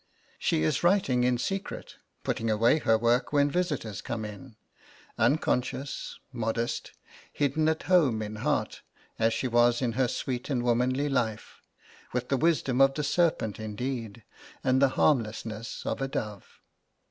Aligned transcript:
She 0.39 0.63
is 0.63 0.81
writing 0.81 1.23
in 1.23 1.37
secret, 1.37 1.97
putting 2.23 2.49
away 2.49 2.79
her 2.79 2.97
work 2.97 3.31
when 3.31 3.51
visitors 3.51 4.01
come 4.01 4.25
in, 4.25 4.55
unconscious, 5.19 6.17
modest, 6.33 6.93
hidden 7.31 7.69
at 7.69 7.83
home 7.83 8.23
in 8.23 8.37
heart, 8.37 8.81
as 9.19 9.31
she 9.31 9.47
was 9.47 9.79
in 9.79 9.91
her 9.91 10.07
sweet 10.07 10.49
and 10.49 10.63
womanly 10.63 11.07
life, 11.07 11.61
with 12.13 12.29
the 12.29 12.37
wisdom 12.37 12.81
of 12.81 12.95
the 12.95 13.03
serpent 13.03 13.59
indeed 13.59 14.23
and 14.63 14.81
the 14.81 14.89
harmlessness 14.97 15.85
of 15.85 16.01
a 16.01 16.07
dove. 16.07 16.61